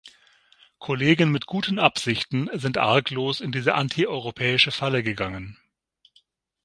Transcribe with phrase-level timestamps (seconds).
[0.79, 5.59] Kollegen mit guten Absichten sind arglos in diese antieuropäische Falle gegangen.